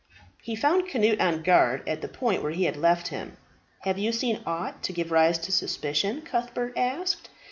[0.41, 3.37] He found Cnut on guard at the point where he had left him.
[3.81, 7.29] "Have you seen aught to give rise to suspicion?" Cuthbert asked.